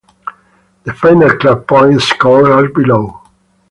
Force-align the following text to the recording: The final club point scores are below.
The 0.83 0.95
final 0.95 1.29
club 1.37 1.67
point 1.67 2.01
scores 2.01 2.47
are 2.49 2.67
below. 2.69 3.21